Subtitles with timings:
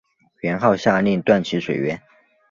[0.39, 2.01] 元昊下令断其水源。